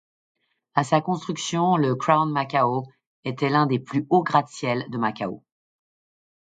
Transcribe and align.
À 0.73 0.83
sa 0.83 0.99
construction 0.99 1.77
le 1.77 1.93
Crown 1.93 2.27
Macau 2.31 2.87
était 3.23 3.49
l'un 3.49 3.67
des 3.67 3.77
plus 3.77 4.07
hauts 4.09 4.23
gratte-ciel 4.23 4.89
de 4.89 4.97
Macao. 4.97 5.43